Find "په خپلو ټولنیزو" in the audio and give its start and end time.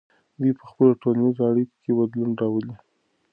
0.59-1.41